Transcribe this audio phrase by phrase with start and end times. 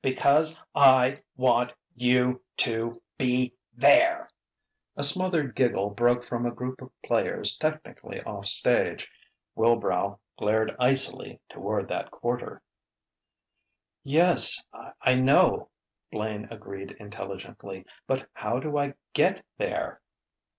[0.03, 4.29] because I want you to be there!"
[4.97, 9.07] A smothered giggle broke from a group of players technically off stage.
[9.55, 12.63] Wilbrow glared icily toward that quarter.
[14.03, 14.63] "Yes,
[15.03, 15.69] I know,"
[16.11, 17.85] Blaine agreed intelligently.
[18.07, 20.01] "But how do I get there?"